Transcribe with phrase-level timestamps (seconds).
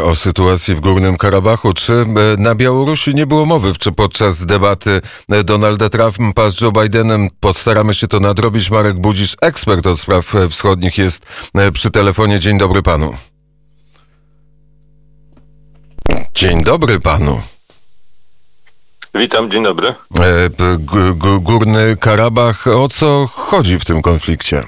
[0.00, 1.72] o sytuacji w Górnym Karabachu.
[1.72, 2.06] Czy e,
[2.38, 7.94] na Białorusi nie było mowy, czy podczas debaty e, Donalda Trumpa z Joe Bidenem postaramy
[7.94, 8.70] się to nadrobić?
[8.70, 11.26] Marek Budzisz, ekspert od spraw e, wschodnich, jest
[11.72, 12.40] przy telefonie.
[12.40, 13.12] Dzień dobry panu.
[16.34, 17.40] Dzień dobry panu.
[19.14, 19.94] Witam, dzień dobry.
[21.40, 24.64] Górny Karabach, o co chodzi w tym konflikcie?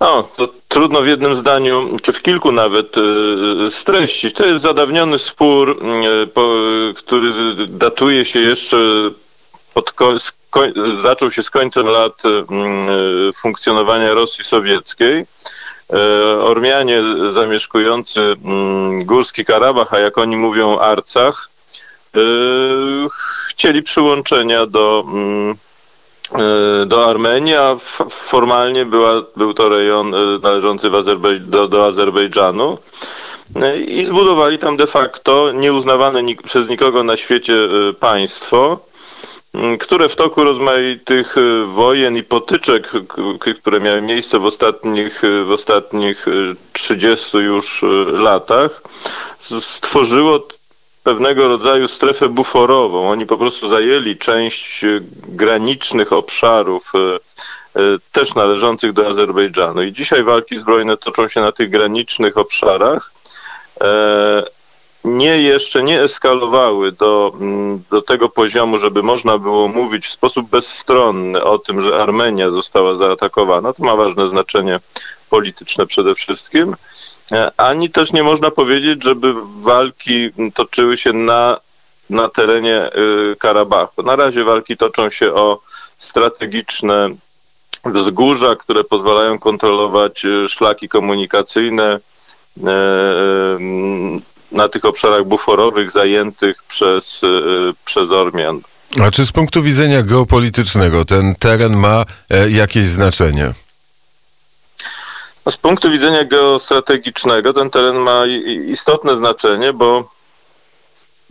[0.00, 4.34] O, to trudno w jednym zdaniu, czy w kilku nawet e, streścić.
[4.34, 7.32] To jest zadawniony spór, e, który
[7.68, 8.76] datuje się jeszcze
[9.74, 9.94] pod,
[11.02, 12.22] zaczął się z końcem lat
[13.36, 15.24] funkcjonowania Rosji Sowieckiej.
[16.40, 18.34] Ormianie zamieszkujący
[19.04, 21.50] Górski Karabach, a jak oni mówią Arcach,
[23.48, 25.69] chcieli przyłączenia do E,
[26.86, 27.76] do Armenii, a
[28.10, 30.90] formalnie była, był to rejon e, należący
[31.40, 32.78] do, do Azerbejdżanu.
[33.62, 37.54] E, I zbudowali tam de facto nieuznawane nik przez nikogo na świecie
[38.00, 38.78] państwo,
[39.80, 42.92] które w toku rozmaitych wojen i potyczek,
[43.60, 46.26] które miały miejsce w ostatnich, w ostatnich
[46.72, 48.82] 30 już latach,
[49.60, 50.40] stworzyło
[51.02, 53.10] pewnego rodzaju strefę buforową.
[53.10, 56.98] Oni po prostu zajęli część e, granicznych obszarów, e,
[57.80, 57.80] e,
[58.12, 59.82] też należących do Azerbejdżanu.
[59.82, 63.12] I dzisiaj walki zbrojne toczą się na tych granicznych obszarach.
[65.04, 70.50] Nie jeszcze nie eskalowały do, mm, do tego poziomu, żeby można było mówić w sposób
[70.50, 73.72] bezstronny o tym, że Armenia została zaatakowana.
[73.72, 74.80] To ma ważne znaczenie
[75.30, 76.76] polityczne przede wszystkim.
[77.32, 81.60] E, ani też nie można powiedzieć, żeby walki toczyły się na,
[82.10, 82.90] na terenie
[83.32, 84.02] y, Karabachu.
[84.02, 85.60] Na razie walki toczą się o
[85.98, 87.08] strategiczne
[87.84, 92.00] wzgórza, które pozwalają kontrolować y, szlaki komunikacyjne
[92.56, 92.60] y,
[94.52, 97.20] na tych obszarach buforowych zajętych przez,
[97.84, 98.60] przez Ormian.
[98.98, 103.52] A czy z punktu widzenia geopolitycznego ten teren ma e, jakieś znaczenie?
[105.48, 108.26] Z punktu widzenia geostrategicznego ten teren ma
[108.66, 110.10] istotne znaczenie, bo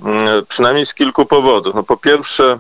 [0.06, 1.76] mm, przynajmniej z kilku powodów.
[1.76, 2.60] No, po pierwsze,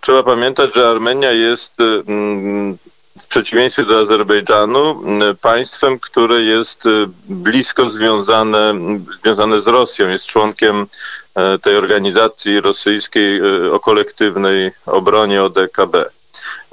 [0.00, 2.78] trzeba pamiętać, że Armenia jest mm,
[3.18, 8.74] w przeciwieństwie do Azerbejdżanu mm, państwem, które jest y, blisko związane,
[9.22, 10.86] związane z Rosją, jest członkiem
[11.34, 15.96] e, tej organizacji rosyjskiej y, o kolektywnej obronie ODKB.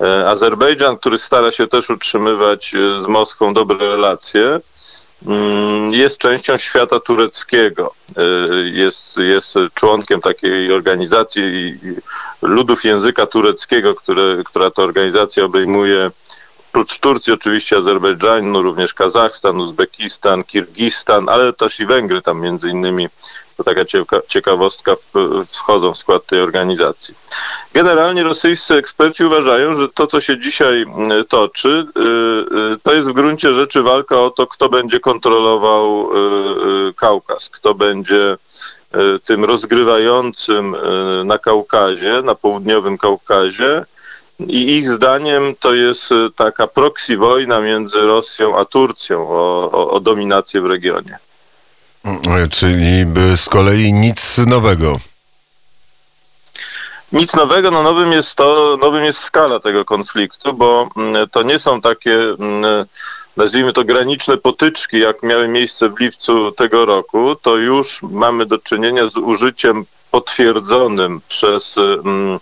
[0.01, 4.59] E, Azerbejdżan, który stara się też utrzymywać e, z Moskwą dobre relacje,
[5.27, 7.93] mm, jest częścią świata tureckiego.
[8.17, 8.21] E,
[8.69, 11.79] jest, jest członkiem takiej organizacji
[12.41, 16.11] ludów języka tureckiego, które, która to organizacja obejmuje
[16.69, 22.69] oprócz Turcji oczywiście Azerbejdżan, no również Kazachstan, Uzbekistan, Kirgistan, ale też i Węgry tam między
[22.69, 23.07] innymi
[23.57, 23.81] to taka
[24.27, 24.95] ciekawostka
[25.51, 27.15] wchodzą w skład tej organizacji.
[27.73, 32.01] Generalnie rosyjscy eksperci uważają, że to, co się dzisiaj mm, toczy, y,
[32.73, 36.09] y, to jest w gruncie rzeczy walka o to, kto będzie kontrolował
[36.89, 38.37] y, Kaukaz, kto będzie
[39.25, 40.75] tym rozgrywającym
[41.25, 43.85] na Kaukazie, na południowym Kaukazie.
[44.47, 49.99] I ich zdaniem to jest taka proxy wojna między Rosją a Turcją o, o, o
[49.99, 51.17] dominację w regionie.
[52.51, 53.05] Czyli
[53.35, 54.97] z kolei nic nowego.
[57.11, 61.59] Nic nowego, no nowym jest to, nowym jest skala tego konfliktu, bo mm, to nie
[61.59, 62.85] są takie, mm,
[63.37, 68.57] nazwijmy to graniczne potyczki, jak miały miejsce w lipcu tego roku, to już mamy do
[68.57, 72.39] czynienia z użyciem potwierdzonym przez, mm,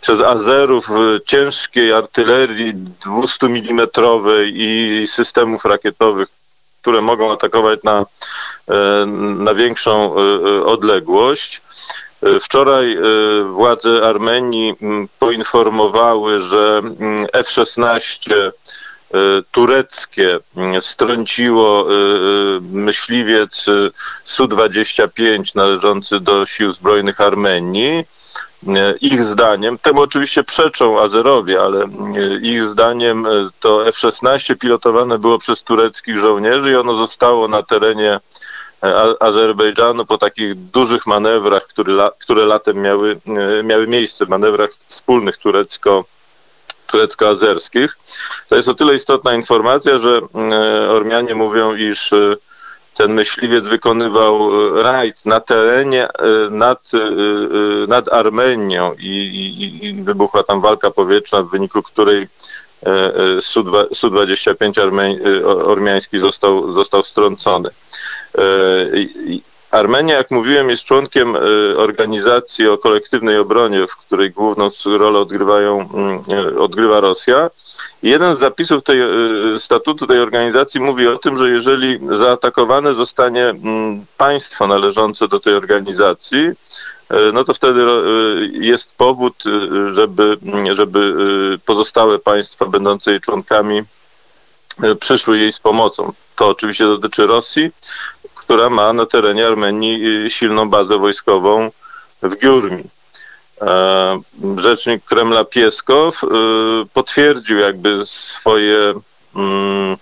[0.00, 0.88] przez Azerów
[1.26, 3.88] ciężkiej artylerii 200 mm
[4.46, 6.28] i systemów rakietowych
[6.86, 8.04] które mogą atakować na,
[8.68, 9.06] e,
[9.38, 11.62] na większą e, e, odległość.
[12.40, 12.98] Wczoraj
[13.44, 14.74] władze Armenii
[15.18, 16.82] poinformowały, że
[17.32, 18.52] F-16
[19.52, 20.38] tureckie
[20.80, 21.86] strąciło
[22.60, 23.64] myśliwiec
[24.24, 28.04] Su-25 należący do sił zbrojnych Armenii.
[29.00, 31.84] Ich zdaniem, temu oczywiście przeczą Azerowie, ale
[32.42, 33.26] ich zdaniem
[33.60, 38.20] to F-16 pilotowane było przez tureckich żołnierzy i ono zostało na terenie
[39.20, 41.66] Azerbejdżanu po takich dużych manewrach,
[42.18, 43.20] które, latem miały,
[43.64, 46.04] miały miejsce, manewrach wspólnych turecko
[46.86, 47.98] turecko-azerskich.
[48.48, 50.20] To jest o tyle istotna informacja, że
[50.88, 52.12] Ormianie mówią, iż
[52.96, 56.98] ten myśliwiec wykonywał e, rajd na terenie e, nad, e,
[57.86, 62.28] nad Armenią i, i, i wybuchła tam walka powietrzna, w wyniku której
[63.40, 64.80] Su-25
[65.64, 67.70] ormiański został, został strącony.
[69.76, 71.36] Armenia, jak mówiłem, jest członkiem
[71.76, 77.50] organizacji o kolektywnej obronie, w której główną rolę odgrywają, mm, odgrywa Rosja.
[78.02, 79.00] Jeden z zapisów tej
[79.58, 85.54] statutu tej organizacji mówi o tym, że jeżeli zaatakowane zostanie mm, państwo należące do tej
[85.54, 86.50] organizacji,
[87.32, 87.86] no to wtedy
[88.52, 89.44] jest powód,
[89.88, 90.36] żeby,
[90.72, 91.14] żeby
[91.64, 93.82] pozostałe państwa będące jej członkami
[95.00, 96.12] przyszły jej z pomocą.
[96.36, 97.70] To oczywiście dotyczy Rosji,
[98.46, 101.70] która ma na terenie Armenii silną bazę wojskową
[102.22, 102.84] w Giurmi.
[104.56, 106.20] Rzecznik Kremla Pieskow
[106.94, 108.94] potwierdził jakby swoje
[109.36, 109.96] mm,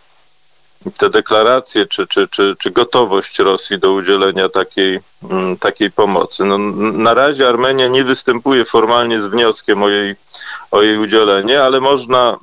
[0.99, 5.01] te deklaracje, czy, czy, czy, czy gotowość Rosji do udzielenia takiej,
[5.31, 6.45] mm, takiej pomocy.
[6.45, 10.17] No, na razie Armenia nie występuje formalnie z wnioskiem o jej,
[10.71, 12.39] o jej udzielenie, ale można,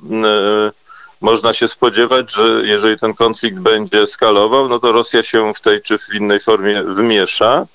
[0.68, 0.81] y,
[1.22, 5.82] można się spodziewać, że jeżeli ten konflikt będzie skalował, no to Rosja się w tej
[5.82, 7.66] czy w innej formie wmiesza.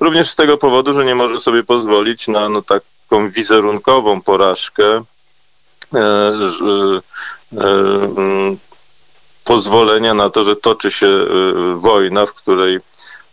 [0.00, 5.04] Również z tego powodu, że nie może sobie pozwolić na no, taką wizerunkową porażkę.
[5.94, 5.98] Y,
[7.52, 8.56] y,
[9.44, 12.80] pozwolenia na to, że toczy się y, wojna, w której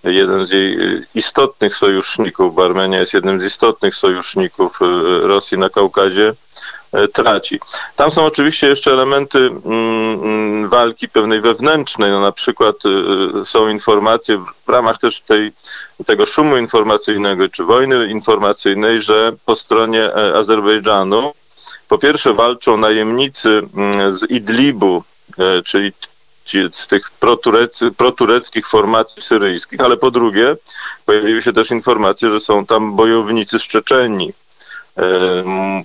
[0.03, 0.77] jeden z jej
[1.15, 6.33] istotnych sojuszników, Armenia jest jednym z istotnych sojuszników y, Rosji na Kaukazie,
[7.13, 7.59] traci.
[7.95, 12.75] Tam są oczywiście jeszcze elementy mm, mm, walki pewnej wewnętrznej, no na przykład
[13.43, 15.51] są informacje w ramach też tej,
[16.05, 21.33] tego szumu informacyjnego czy wojny informacyjnej, że po stronie e, Azerbejdżanu
[21.87, 25.03] po pierwsze walczą najemnicy mm, z Idlibu,
[25.37, 25.91] E, czyli
[26.71, 27.11] z tych
[27.97, 30.55] protureckich formacji syryjskich, ale po drugie
[31.05, 34.33] pojawiły się też informacje, że są tam bojownicy z Czeczenii, e,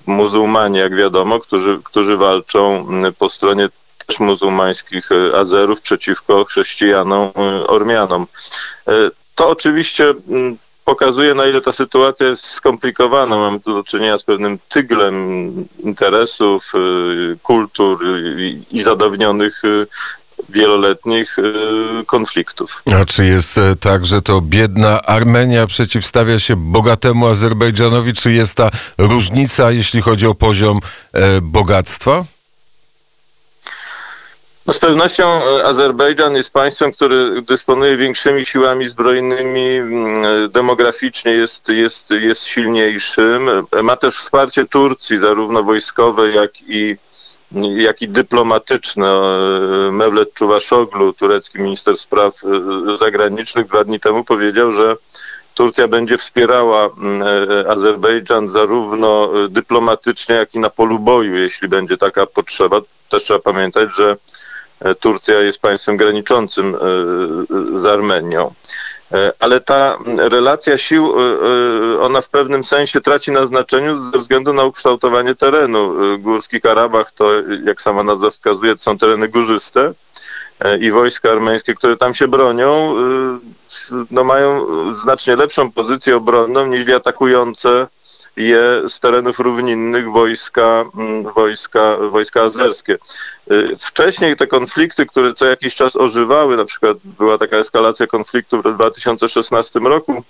[0.05, 2.87] muzułmanie, jak wiadomo, którzy, którzy walczą
[3.19, 3.69] po stronie
[4.07, 7.31] też muzułmańskich e, Azerów przeciwko chrześcijanom,
[7.67, 8.27] Ormianom.
[9.35, 10.13] To oczywiście
[10.85, 13.37] pokazuje, na ile ta sytuacja jest skomplikowana.
[13.37, 16.73] Mamy tu do czynienia z pewnym tyglem interesów,
[17.43, 17.99] kultur
[18.71, 19.61] i zadawnionych
[20.49, 22.83] wieloletnich y, konfliktów.
[23.01, 28.13] A czy jest e, tak, że to biedna Armenia przeciwstawia się bogatemu Azerbejdżanowi?
[28.13, 30.79] Czy jest ta różnica, jeśli chodzi o poziom
[31.13, 32.23] e, bogactwa?
[34.67, 41.69] No z pewnością e, Azerbejdżan jest państwem, które dysponuje większymi siłami zbrojnymi, mm, demograficznie jest,
[41.69, 43.49] jest, jest silniejszym.
[43.83, 46.95] Ma też wsparcie Turcji, zarówno wojskowe, jak i,
[47.77, 49.07] jak i dyplomatyczne.
[49.07, 54.95] E, Mevlet Czuvaszoglu, turecki minister spraw e, zagranicznych, dwa dni temu powiedział, że
[55.55, 57.23] Turcja będzie wspierała mm,
[57.67, 62.81] Azerbejdżan zarówno dyplomatycznie, jak i na polu boju, jeśli będzie taka potrzeba.
[63.09, 64.15] Też trzeba pamiętać, że
[64.79, 66.79] E, Turcja jest państwem graniczącym e,
[67.79, 68.53] z Armenią.
[69.13, 71.13] E, ale ta relacja sił,
[72.01, 75.93] ona w pewnym sensie traci na znaczeniu ze względu na ukształtowanie terenu.
[76.19, 77.29] Górski Karabach to,
[77.65, 79.93] jak sama nazwa wskazuje, to są tereny górzyste
[80.79, 82.95] i wojska armeńskie, które tam się bronią,
[84.11, 84.65] no mają
[84.95, 87.87] znacznie lepszą pozycję obronną niż atakujące
[88.37, 92.97] je z terenów równinnych wojska, mm, wojska, wojska azerskie.
[93.51, 98.61] Y, wcześniej te konflikty, które co jakiś czas ożywały, na przykład była taka eskalacja konfliktu
[98.61, 100.23] w 2016 roku,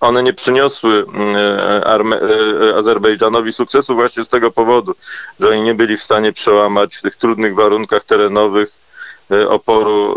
[0.00, 1.36] one nie przyniosły mm,
[1.84, 4.94] Arme y, Azerbejdżanowi sukcesu właśnie z tego powodu,
[5.40, 8.84] że oni nie byli w stanie przełamać w tych trudnych warunkach terenowych
[9.48, 10.16] oporu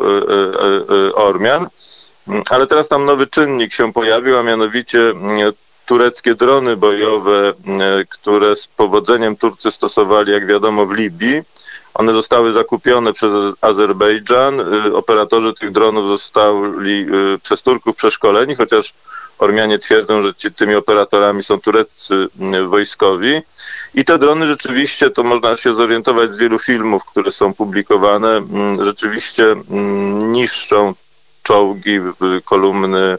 [1.13, 1.67] Ormian.
[2.27, 5.13] Mm, ale teraz tam nowy czynnik się pojawił, a mianowicie
[5.87, 7.53] tureckie drony bojowe, e,
[8.09, 11.41] które z powodzeniem Turcy stosowali, jak wiadomo, w Libii.
[11.93, 14.59] One zostały zakupione przez Azerbejdżan.
[14.59, 18.93] E, operatorzy tych dronów zostali e, przez Turków przeszkoleni, chociaż
[19.39, 22.27] Ormianie twierdzą, że ci, tymi operatorami są tureccy
[22.67, 23.41] wojskowi.
[23.93, 28.47] I te drony rzeczywiście, to można się zorientować z wielu filmów, które są publikowane,
[28.81, 29.43] rzeczywiście
[30.31, 30.93] niszczą
[31.43, 31.99] czołgi,
[32.45, 33.17] kolumny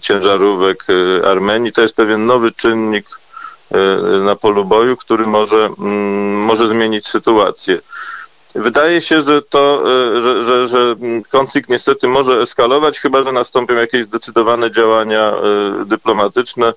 [0.00, 1.72] ciężarówek y, Armenii.
[1.72, 3.76] To jest pewien nowy czynnik y,
[4.20, 7.80] na polu boju, który może, mm, może zmienić sytuację.
[8.54, 9.82] Wydaje się, że to,
[10.22, 10.94] że, że, że
[11.30, 15.32] konflikt niestety może eskalować, chyba że nastąpią jakieś zdecydowane działania
[15.84, 16.72] dyplomatyczne.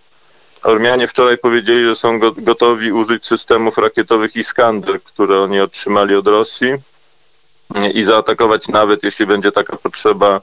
[0.63, 6.74] Ormianie wczoraj powiedzieli, że są gotowi użyć systemów rakietowych Iskander, które oni otrzymali od Rosji
[7.93, 10.41] i zaatakować nawet, jeśli będzie taka potrzeba,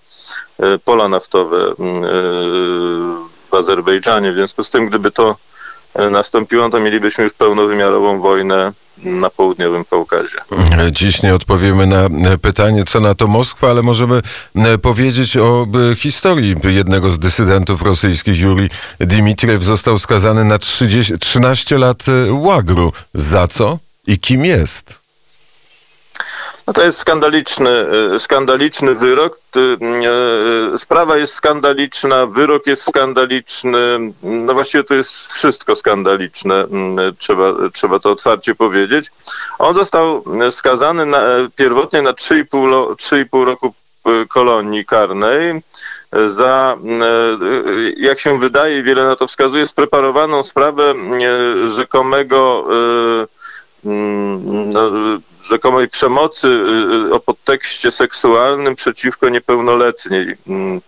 [0.58, 1.74] e, pola naftowe e,
[3.50, 4.32] w Azerbejdżanie.
[4.32, 5.36] W związku z tym, gdyby to
[5.94, 10.38] e, nastąpiło, to mielibyśmy już pełnowymiarową wojnę na południowym Kaukazie.
[10.90, 12.08] Dziś nie odpowiemy na
[12.42, 14.22] pytanie, co na to Moskwa, ale możemy
[14.82, 18.38] powiedzieć o historii jednego z dysydentów rosyjskich.
[18.38, 22.92] Juri Dimitriew został skazany na 30, 13 lat łagru.
[23.14, 25.01] Za co i kim jest?
[26.66, 29.38] No to jest skandaliczny, e, skandaliczny wyrok.
[30.74, 33.98] E, sprawa jest skandaliczna, wyrok jest skandaliczny.
[34.22, 36.66] No właściwie to jest wszystko skandaliczne,
[37.18, 39.10] trzeba, trzeba to otwarcie powiedzieć.
[39.58, 41.20] On został skazany na,
[41.56, 45.62] pierwotnie na 3,5, 3,5 roku e, kolonii karnej
[46.26, 46.76] za,
[47.96, 50.94] jak się wydaje, wiele na to wskazuje, spreparowaną sprawę
[51.66, 52.66] rzekomego
[53.84, 54.90] no,
[55.44, 60.36] rzekomej przemocy y, y, o podtekście seksualnym przeciwko niepełnoletniej.
[60.46, 60.80] Mm,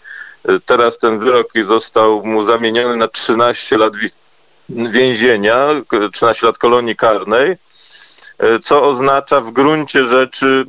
[0.66, 3.92] teraz ten wyrok został mu zamieniony na 13 lat
[4.68, 5.68] więzienia,
[6.12, 10.64] 13 lat kolonii karnej, y, co oznacza w gruncie rzeczy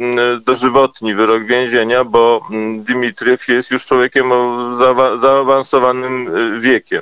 [0.45, 2.47] dożywotni wyrok więzienia, bo
[2.79, 4.71] Dimitriew jest już człowiekiem o
[5.17, 7.01] zaawansowanym wiekiem.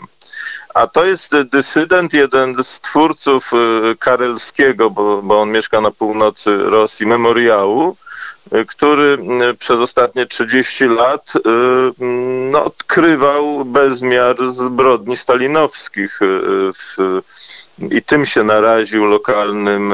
[0.74, 6.58] A to jest dysydent, jeden z twórców y, Karelskiego, bo, bo on mieszka na północy
[6.58, 7.98] Rosji, memoriału,
[8.53, 9.18] y, który
[9.51, 11.34] y, przez ostatnie 30 lat
[12.51, 16.20] no, odkrywał bezmiar zbrodni stalinowskich
[16.74, 17.22] w,
[17.92, 19.94] i tym się naraził lokalnym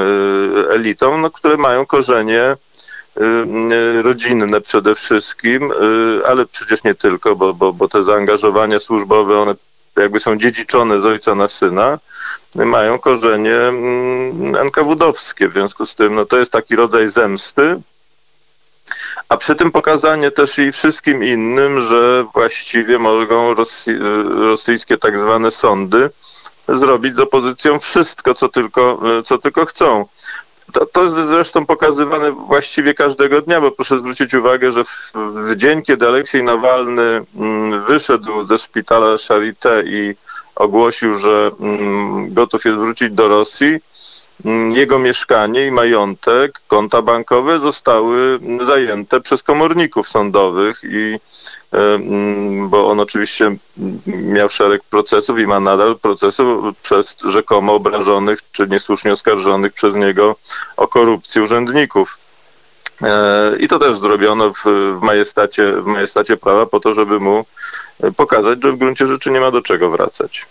[0.70, 2.56] elitom, no, które mają korzenie
[4.02, 5.72] rodzinne przede wszystkim,
[6.28, 9.56] ale przecież nie tylko, bo, bo, bo te zaangażowania służbowe, one
[10.01, 12.00] jakby są dziedziczone z ojca na syna,
[12.56, 15.50] mają korzenie mm, NKWD-owskie.
[15.50, 17.82] W związku z tym no, to jest taki rodzaj zemsty.
[19.29, 24.00] A przy tym pokazanie też i wszystkim innym, że właściwie mogą rosy,
[24.39, 26.10] rosyjskie tak zwane sądy
[26.68, 30.06] zrobić z opozycją wszystko, co tylko, co tylko chcą.
[30.74, 35.56] To, to jest zresztą pokazywane właściwie każdego dnia, bo proszę zwrócić uwagę, że w, w
[35.56, 40.16] dzień, kiedy Aleksiej Nawalny mm, wyszedł ze szpitala Charité i
[40.56, 43.78] ogłosił, że mm, gotów jest wrócić do Rosji,
[44.69, 51.19] jego mieszkanie i majątek, konta bankowe zostały zajęte przez komorników sądowych i
[52.69, 53.55] bo on oczywiście
[54.08, 60.36] miał szereg procesów i ma nadal procesów przez rzekomo obrażonych czy niesłusznie oskarżonych przez niego
[60.77, 62.17] o korupcję urzędników.
[63.01, 67.46] E, I to też zrobiono w, w, majestacie, w majestacie prawa po to, żeby mu
[68.15, 70.46] pokazać, że w gruncie rzeczy nie ma do czego wracać.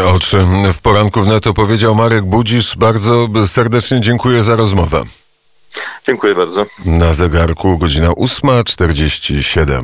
[0.00, 2.76] O czym w poranku w to powiedział Marek Budzisz.
[2.76, 5.04] Bardzo serdecznie dziękuję za rozmowę.
[6.06, 6.66] Dziękuję bardzo.
[6.84, 9.80] Na zegarku godzina 8.47.